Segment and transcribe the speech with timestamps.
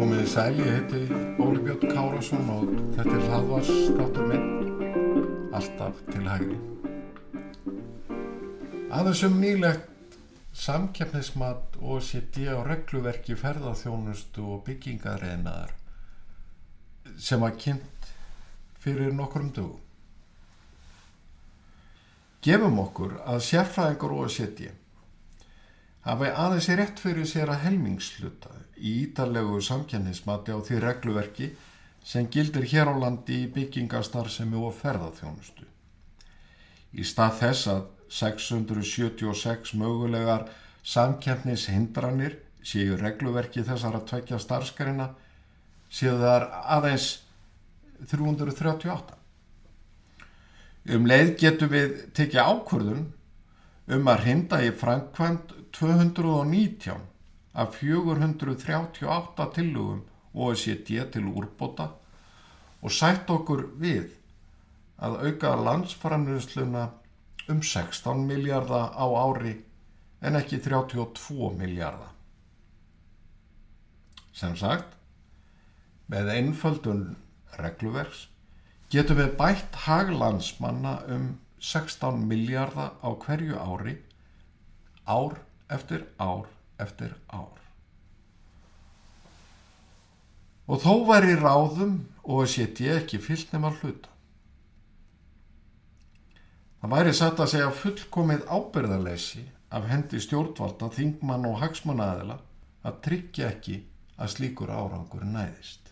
[0.00, 1.00] Komið í sæl, ég heiti
[1.42, 4.46] Óli Björn Kárasson og þetta er hlaðvarsstáttur minn,
[5.52, 6.56] alltaf til hægri.
[8.88, 9.89] Aðeins um nýlegt
[10.60, 15.72] samkeppnismat og setji á regluverki ferðarþjónustu og byggingarreinaðar
[17.20, 18.10] sem var kynnt
[18.80, 19.80] fyrir nokkrum dögum.
[22.44, 24.70] Gefum okkur að sérfræðingar og setji
[26.04, 31.50] hafi aðeins rétt fyrir sér að helmingsluta í ítalegu samkjæmnismati á því regluverki
[32.04, 35.66] sem gildir hér á landi í byggingastarfsemi og ferðarþjónustu.
[36.96, 40.48] Í stað þess að 676 mögulegar
[40.82, 45.08] samkjæmnishindranir séu regluverki þessara tvekja starfskarina
[45.90, 47.08] séu þar aðeins
[48.10, 49.16] 338.
[50.90, 53.06] Um leið getum við tekið ákvörðun
[53.94, 57.02] um að hrinda í framkvæmt 219
[57.60, 61.90] af 438 tillögum OECD til úrbóta
[62.80, 64.08] og sætt okkur við
[65.00, 66.86] að auka landsframlýsluna
[67.50, 69.56] um 16 miljardar á ári
[70.20, 72.12] en ekki 32 miljardar.
[74.32, 74.96] Sem sagt,
[76.10, 77.04] með einföldun
[77.60, 78.26] regluverks
[78.90, 83.98] getum við bætt haglandsmanna um 16 miljardar á hverju ári,
[85.04, 85.36] ár
[85.68, 86.48] eftir ár
[86.80, 87.58] eftir ár.
[90.70, 94.09] Og þó væri ráðum og að setja ekki fyllt nema hluta.
[96.80, 99.42] Það væri satt að segja fullkomið ábyrðarleysi
[99.76, 102.38] af hendi stjórnvalda, þingmann og hagsmunnaðila
[102.88, 103.76] að tryggja ekki
[104.16, 105.90] að slíkur árangur næðist.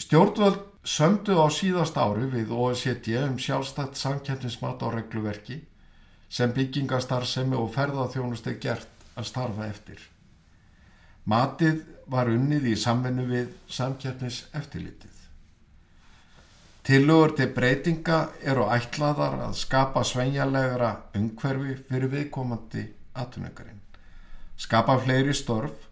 [0.00, 5.60] Stjórnvald sömdu á síðast ári við OECD um sjálfstætt samkjæmtinsmat á regluverki
[6.30, 10.00] sem byggingastarfsemi og ferðarþjónust er gert að starfa eftir.
[11.30, 15.09] Matið var unnið í samvennu við samkjæmtis eftirlitið.
[16.90, 18.16] Tillögur til breytinga
[18.50, 22.82] eru ætlaðar að skapa svenjalegra umhverfi fyrir viðkomandi
[23.14, 23.78] atvinningarinn,
[24.58, 25.84] skapa fleiri störf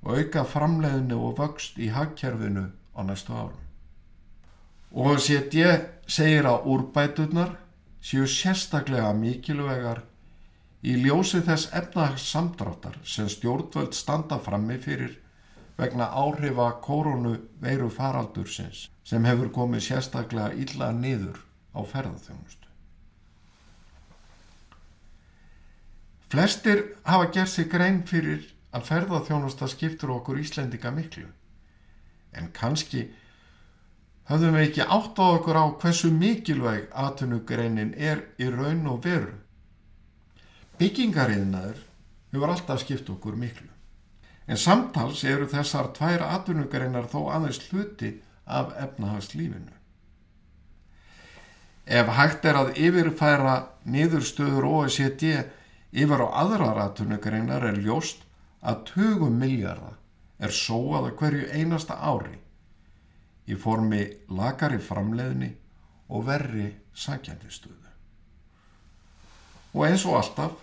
[0.00, 2.62] og auka framleiðinu og vöxt í hagkerfinu
[2.96, 3.60] á næstu árum.
[4.96, 7.52] Og sétt ég segir að úrbætunar
[8.00, 10.06] séu sérstaklega mikilvegar
[10.80, 15.18] í ljósi þess efnasamdráttar sem stjórnvöld standa frammi fyrir
[15.80, 21.40] vegna áhrifa koronu veiru faraldursins sem hefur komið sérstaklega illa niður
[21.72, 22.66] á ferðarþjónustu.
[26.30, 31.26] Flestir hafa gert sig grein fyrir að ferðarþjónusta skiptur okkur Íslendinga miklu
[32.38, 33.08] en kannski
[34.30, 39.34] höfðum við ekki átt á okkur á hversu mikilvæg atvinnugreinin er í raun og veru.
[40.78, 41.82] Byggingariðnaður
[42.30, 43.66] hefur alltaf skipt okkur miklu.
[44.46, 48.14] En samtals eru þessar tvær atvinnugreinar þó aðeins hluti
[48.46, 49.76] af efnahagslífinu.
[51.90, 55.24] Ef hægt er að yfirfæra niðurstöður OECD
[55.90, 58.22] yfir á aðrar atvinnugreinar er ljóst
[58.62, 59.96] að 20 miljardar
[60.40, 62.38] er sóað að hverju einasta ári
[63.50, 65.50] í formi lagari framleiðni
[66.10, 67.90] og verri sankjandistöðu.
[69.74, 70.54] Og eins og alltaf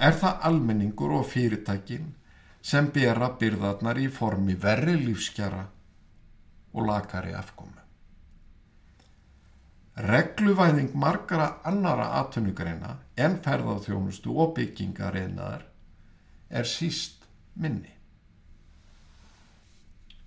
[0.00, 2.12] er það almenningur og fyrirtækin
[2.62, 5.64] sem bera byrðarnar í formi verri lífskjara
[6.72, 7.80] og lagari afkomu.
[10.02, 15.66] Regluvæðing margara annara atvinnugreina en ferðarþjónustu og byggingareynaðar
[16.48, 17.92] er síst minni.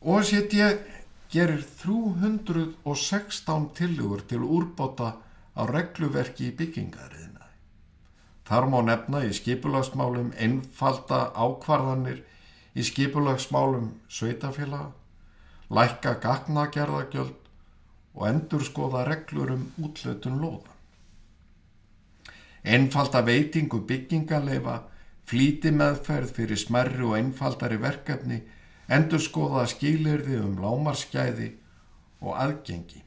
[0.06, 0.54] Ég
[1.34, 5.16] gerir 316 tilugur til úrbóta
[5.58, 7.56] á regluverki í byggingariðnaði.
[8.46, 12.22] Þar má nefna í skipulagsmálum einfalda ákvarðanir
[12.76, 14.92] í skipulagsmálum sveitafélaga,
[15.72, 17.46] lækka gagnagerðagjöld
[18.16, 20.74] og endur skoða reglur um útlötun lóða.
[22.66, 24.82] Einfalda veitingu byggingaleifa,
[25.26, 28.42] flíti meðferð fyrir smerri og einfaldari verkefni
[28.88, 31.52] endur skoða skilirði um lámarskæði
[32.22, 33.02] og aðgengi.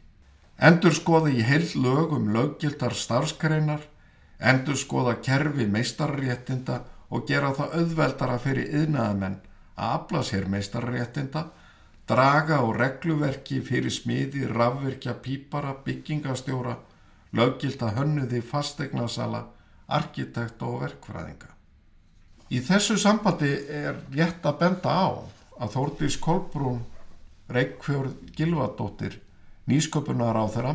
[0.59, 3.85] Endur skoða í heil lög um löggildar starfskreinar,
[4.39, 6.81] endur skoða kerfi meistarréttinda
[7.11, 9.39] og gera það auðveldara fyrir yðnaðamenn
[9.79, 11.45] að afla sér meistarréttinda,
[12.09, 16.75] draga og regluverki fyrir smiði, rafverkja, pípara, byggingastjóra,
[17.37, 19.45] löggilda hönnuði, fastegnasala,
[19.89, 21.55] arkitekta og verkfræðinga.
[22.49, 25.09] Í þessu sambandi er rétt að benda á
[25.61, 26.81] að Þórdís Kolbrún
[27.53, 29.19] Reykjörð Gilvardóttir
[29.69, 30.75] nýsköpunar á þeirra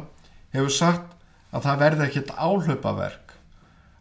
[0.54, 1.16] hefur sagt
[1.54, 3.34] að það verði ekkit áhlaupaverk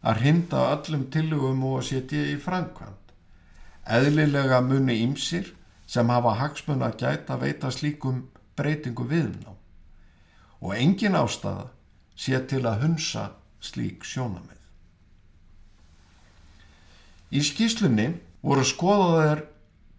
[0.03, 3.02] að hrinda öllum tillögum og að setja í framkvæmt.
[3.83, 5.49] Eðlilega muni ímsir
[5.91, 9.57] sem hafa hagsmun að gæta veita slíkum breytingu viðná
[10.63, 11.67] og engin ástæða
[12.15, 13.33] sé til að hunsa
[13.63, 14.61] slík sjónamið.
[17.33, 18.13] Í skýslunni
[18.45, 19.47] voru skoðaðar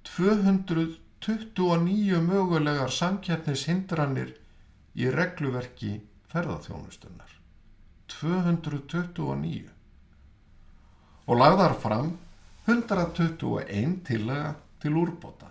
[0.07, 4.35] 229 mögulegar samkjætnishindranir
[4.95, 6.01] í regluverki
[6.31, 7.31] ferðarþjónustunnar.
[8.13, 9.71] 229
[11.23, 12.17] og lagðar fram
[12.65, 15.49] 121 tillega til úrbóta.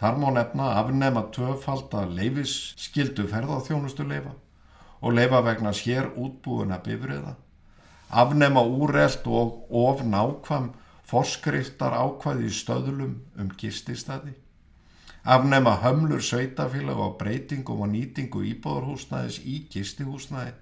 [0.00, 4.32] Þar má nefna afnema tvöfalda leifis skildu ferðarþjónustu leifa
[5.00, 7.36] og leifa vegna sér útbúina bifriða,
[8.10, 10.72] afnema úrelt og of nákvam
[11.06, 14.34] forskriftar ákvaði í stöðlum um gististadi,
[15.22, 20.58] afnema hömlur sveitafélag og breytingum og nýtingu íbúðarhúsnæðis í gistihúsnæði,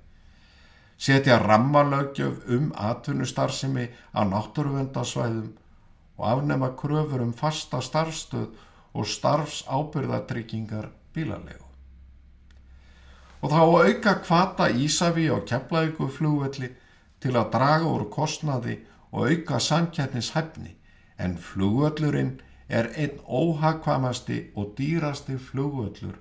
[0.99, 5.53] setja rammalögjöf um atvinnustarfsemi á náttúruvendasvæðum
[6.19, 8.49] og afnema kröfur um fasta starfstöð
[8.95, 11.65] og starfs ábyrðatryggingar bílalegu.
[13.43, 16.73] Og þá auka kvata Ísafi og keflavíku flugvelli
[17.23, 18.81] til að draga úr kostnaði
[19.12, 20.75] og auka samkjætnishæfni
[21.19, 26.19] en flugvöllurinn er einn óhagkvamasti og dýrasti flugvöllur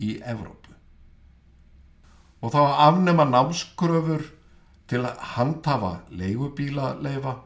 [0.00, 0.69] í Evrópu.
[2.40, 4.24] Og þá afnema námskröfur
[4.88, 7.36] til að handhafa leigubíla leifa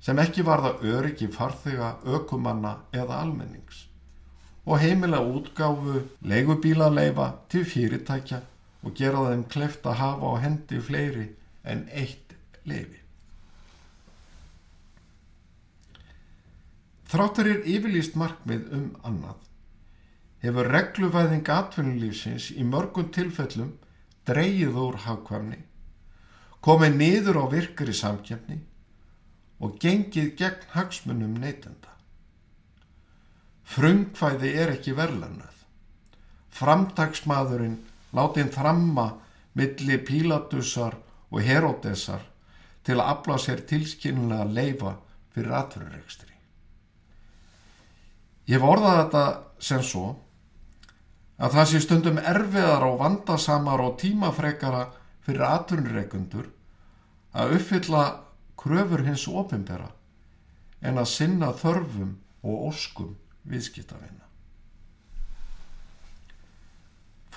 [0.00, 3.88] sem ekki varða öryggi farþega, ökumanna eða almennings
[4.68, 8.40] og heimila útgáfu leigubílaleifa til fyrirtækja
[8.84, 11.24] og gera þeim kleft að hafa á hendi fleiri
[11.64, 12.34] en eitt
[12.68, 13.00] leifi.
[17.08, 19.40] Þráttur er yfirlýst markmið um annað.
[20.44, 23.72] Hefur regluvæðing atvinnulífsins í mörgum tilfellum
[24.28, 25.60] dreyið úr hagkvæmni,
[26.64, 28.58] komið niður á virkri samkjöfni
[29.64, 31.94] og gengið gegn hagsmunum neytenda.
[33.68, 35.56] Frungkvæði er ekki verðlannað.
[36.58, 37.76] Framtagsmaðurinn
[38.16, 39.08] látin þramma
[39.58, 40.96] milli Pílatusar
[41.30, 42.22] og Herodesar
[42.86, 44.94] til að afla sér tilskynlega leifa
[45.34, 46.32] fyrir atverðurekstri.
[48.48, 49.24] Ég vorða þetta
[49.60, 50.14] sem svo
[51.38, 54.86] að það sé stundum erfiðar og vandasamar og tímafrekara
[55.26, 56.48] fyrir atverðureikundur
[57.38, 58.04] að uppfylla
[58.58, 59.92] kröfur hins ofinbera
[60.82, 63.14] en að sinna þörfum og óskum
[63.48, 64.24] viðskiptavina.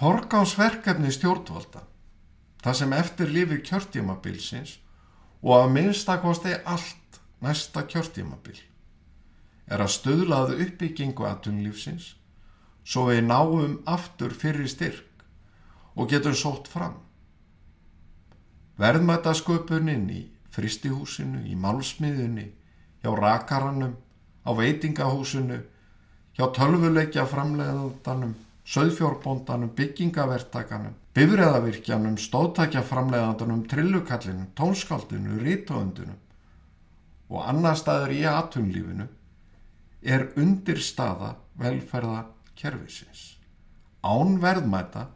[0.01, 1.83] Forgánsverkefni stjórnvalda,
[2.63, 4.79] það sem eftir lifi kjörtímabilsins
[5.43, 8.57] og að minnstakosti allt næsta kjörtímabil,
[9.69, 12.15] er að stöðlaðu uppbyggingu aðtunlífsins
[12.83, 15.25] svo við náum aftur fyrir styrk
[15.95, 16.95] og getum sótt fram.
[18.81, 22.47] Verðmætasköpunin í fristihúsinu, í málsmiðunni,
[23.03, 23.93] hjá rakarannum,
[24.41, 25.59] á veitingahúsinu
[26.37, 28.33] hjá tölvuleikja framleiðandanum,
[28.71, 36.19] söðfjórbóndanum, byggingavertakanum, bifræðavirkjanum, stóðtækja framleiðandanum, trillukallinum, tónskaldinu, rítóundunum
[37.31, 39.07] og annar staður í atunlífinu
[40.01, 43.37] er undir staða velferða kervisins.
[44.03, 45.07] Án verðmæta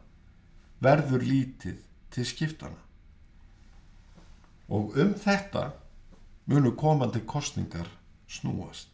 [0.82, 2.82] verður lítið til skiptana.
[4.68, 5.70] Og um þetta
[6.46, 7.88] munu komandi kostningar
[8.30, 8.88] snúast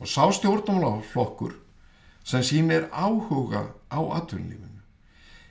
[0.00, 1.54] og sá stjórnumláflokkur
[2.24, 4.82] sem sínir áhuga á atvinnlífinu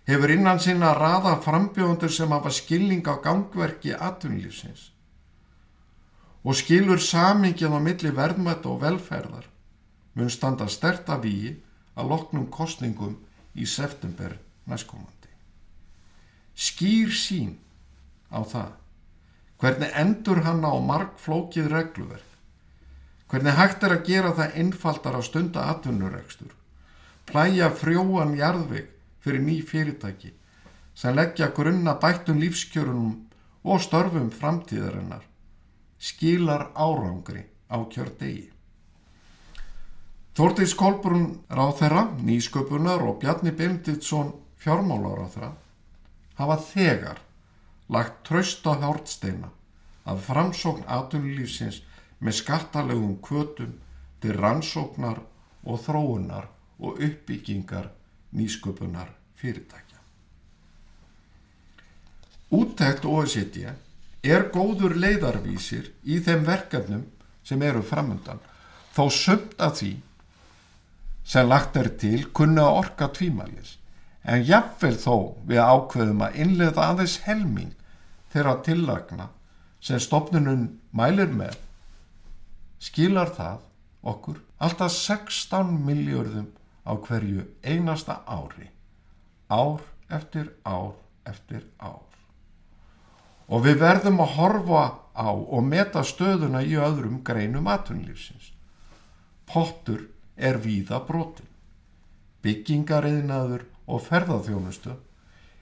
[0.09, 4.91] hefur innan sinna að raða frambjóðundur sem hafa skilning á gangverki atvinnlífsins
[6.43, 9.49] og skilur samingið á milli verðmætt og velferðar
[10.13, 11.55] mun standa sterta víi
[11.95, 13.17] að loknum kostningum
[13.55, 14.37] í september
[14.69, 15.31] næstkomandi.
[16.55, 17.57] Skýr sín
[18.29, 18.77] á það
[19.61, 22.33] hvernig endur hann á markflókið regluverk
[23.33, 26.51] Hvernig hægt er að gera það einfaldar að stunda atvinnuregstur,
[27.25, 28.91] plæja frjóan jarðvig
[29.25, 30.29] fyrir ný fyrirtæki
[30.93, 33.15] sem leggja grunna bættum lífskjörunum
[33.65, 35.25] og störfum framtíðarinnar,
[35.97, 38.52] skilar árangri á kjördegi.
[40.33, 45.49] Þórtís Kolbrún ráð þeirra, nýsköpunar og Bjarni Benditsson fjármálar á þeirra
[46.39, 47.19] hafa þegar
[47.93, 49.51] lagt trösta hjártsteina
[50.09, 51.83] að framsókn atvinnulífsins
[52.17, 53.75] með skattalegum kvötum
[54.23, 55.19] til rannsóknar
[55.69, 56.47] og þróunar
[56.79, 57.91] og uppbyggingar
[58.33, 59.99] nýsköpunar fyrirtækja.
[62.57, 63.67] Úttækt OECD
[64.23, 67.05] er góður leiðarvísir í þeim verkefnum
[67.45, 68.41] sem eru framöndan
[68.95, 69.91] þó sumt að því
[71.23, 73.77] sem lagt er til kunna orka tvímælis.
[74.23, 75.15] En jafnvel þó
[75.47, 77.73] við ákveðum að innlega aðeins helming
[78.33, 79.27] þeirra tillagna
[79.83, 81.57] sem stopnunum mælir með
[82.83, 83.59] skilar það
[84.13, 86.47] okkur alltaf 16 miljörðum
[86.87, 88.69] á hverju einasta ári
[89.51, 90.95] ár eftir ár
[91.27, 92.03] eftir ár.
[93.47, 98.51] Og við verðum að horfa á og meta stöðuna í öðrum greinum atvinnlífsins
[99.47, 100.07] pottur
[100.43, 101.47] er víða brotin.
[102.43, 104.97] Byggingariðnaður og ferðarþjónustu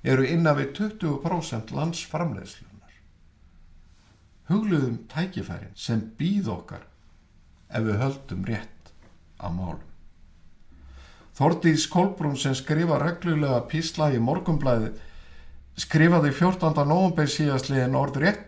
[0.01, 2.71] eru innan við 20% landsframlegslunar
[4.51, 6.83] hugluðum tækifærin sem býð okkar
[7.71, 8.91] ef við höldum rétt
[9.39, 9.87] á málum.
[11.37, 14.91] Þordís Kolbrún sem skrifa reglulega písla í morgumblæði
[15.79, 16.83] skrifaði 14.
[16.83, 18.47] november síðastliðin orð rétt.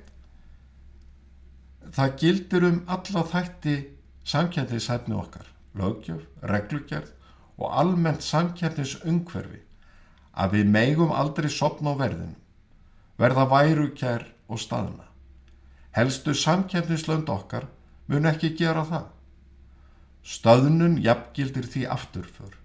[1.93, 3.77] Það gildir um alla þætti
[4.27, 7.11] samkjæmtisæfni okkar lögjöf, reglugjörð
[7.57, 9.61] og almennt samkjæmtis umhverfi
[10.33, 12.39] að við megum aldrei sopna á verðinu
[13.21, 15.05] verða værukjær og staðna.
[15.93, 17.67] Helstu samkjæmtislönd okkar
[18.09, 19.05] mun ekki gera það.
[20.23, 22.55] Stöðnun jafngildir því afturför.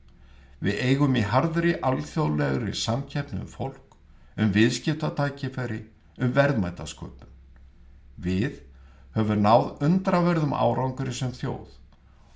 [0.64, 3.96] Við eigum í harðri alþjóðlegri samkeppnum fólk,
[4.38, 5.82] um viðskiptatækifæri,
[6.18, 7.28] um verðmætasköpun.
[8.18, 8.62] Við
[9.14, 11.78] höfum náð undraverðum árangur sem þjóð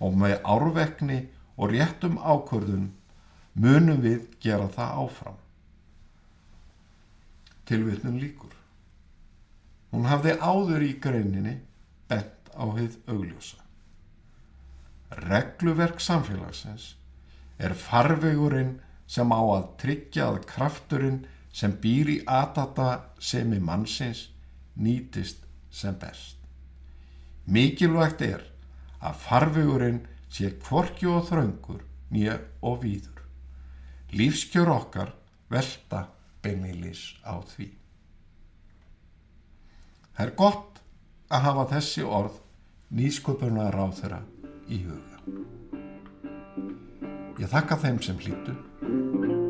[0.03, 1.21] og með árvekni
[1.57, 2.91] og réttum ákvörðun
[3.55, 5.39] munum við gera það áfram.
[7.69, 8.55] Tilvitnum líkur.
[9.93, 11.59] Hún hafði áður í greininni
[12.11, 13.61] bent á heið augljósa.
[15.29, 16.95] Regluverk samfélagsins
[17.61, 21.21] er farvegurinn sem á að tryggja að krafturinn
[21.53, 24.31] sem býr í atata sem í mannsins
[24.81, 26.39] nýtist sem best.
[27.45, 28.47] Mikilvægt er
[29.03, 30.01] að farvegurinn
[30.33, 31.83] sé kvorki og þröngur
[32.13, 33.23] nýja og víður.
[34.13, 35.15] Lífskjör okkar
[35.53, 36.07] velta
[36.45, 37.71] beinilis á því.
[40.13, 40.83] Það er gott
[41.33, 42.41] að hafa þessi orð
[42.93, 44.21] nýsköpuna ráð þeirra
[44.69, 45.23] í huga.
[47.41, 49.42] Ég þakka þeim sem hlýttu